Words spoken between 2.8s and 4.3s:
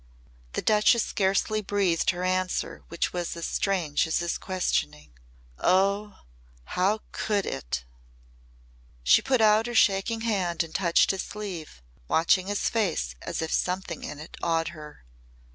which was as strange as